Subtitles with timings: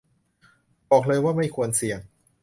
[0.89, 1.99] บอกเลยว่าไม่ควรเสี่ยง